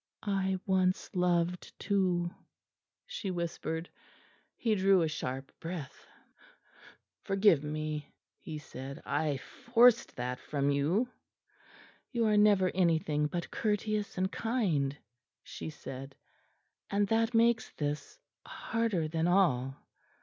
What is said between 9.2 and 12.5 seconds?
forced that from you." "You are